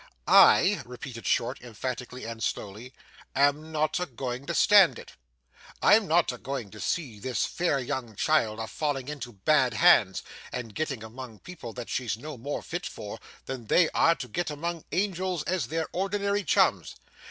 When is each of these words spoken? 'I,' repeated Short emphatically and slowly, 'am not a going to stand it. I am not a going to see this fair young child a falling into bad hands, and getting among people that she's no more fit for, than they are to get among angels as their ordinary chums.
'I,' 0.27 0.81
repeated 0.83 1.27
Short 1.27 1.61
emphatically 1.61 2.25
and 2.25 2.41
slowly, 2.41 2.91
'am 3.35 3.71
not 3.71 3.99
a 3.99 4.07
going 4.07 4.47
to 4.47 4.53
stand 4.55 4.97
it. 4.97 5.11
I 5.79 5.93
am 5.93 6.07
not 6.07 6.31
a 6.31 6.39
going 6.39 6.71
to 6.71 6.79
see 6.79 7.19
this 7.19 7.45
fair 7.45 7.77
young 7.77 8.15
child 8.15 8.57
a 8.57 8.65
falling 8.65 9.07
into 9.09 9.33
bad 9.33 9.75
hands, 9.75 10.23
and 10.51 10.73
getting 10.73 11.03
among 11.03 11.37
people 11.37 11.71
that 11.73 11.87
she's 11.91 12.17
no 12.17 12.35
more 12.35 12.63
fit 12.63 12.87
for, 12.87 13.19
than 13.45 13.67
they 13.67 13.91
are 13.91 14.15
to 14.15 14.27
get 14.27 14.49
among 14.49 14.85
angels 14.91 15.43
as 15.43 15.67
their 15.67 15.87
ordinary 15.91 16.43
chums. 16.43 16.95